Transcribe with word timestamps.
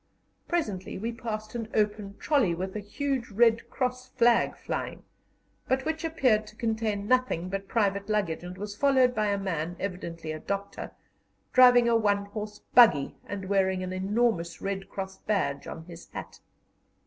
Presently 0.47 0.97
we 0.97 1.11
passed 1.11 1.53
an 1.53 1.69
open 1.75 2.17
trolley 2.17 2.55
with 2.55 2.75
a 2.75 2.79
huge 2.79 3.29
red 3.29 3.69
cross 3.69 4.07
flag 4.09 4.57
flying, 4.57 5.03
but 5.67 5.85
which 5.85 6.03
appeared 6.03 6.47
to 6.47 6.55
contain 6.55 7.05
nothing 7.07 7.49
but 7.49 7.67
private 7.67 8.09
luggage, 8.09 8.43
and 8.43 8.57
was 8.57 8.75
followed 8.75 9.13
by 9.13 9.27
a 9.27 9.37
man, 9.37 9.75
evidently 9.79 10.31
a 10.31 10.39
doctor, 10.39 10.89
driving 11.53 11.87
a 11.87 11.95
one 11.95 12.25
horse 12.25 12.61
buggy, 12.73 13.13
and 13.27 13.47
wearing 13.47 13.83
an 13.83 13.93
enormous 13.93 14.59
red 14.59 14.89
cross 14.89 15.19
badge 15.19 15.67
on 15.67 15.83
his 15.83 16.09
hat. 16.09 16.39